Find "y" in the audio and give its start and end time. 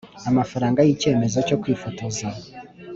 0.81-0.89